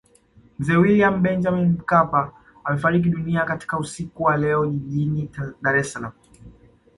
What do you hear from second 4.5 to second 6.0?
Jijini Dar es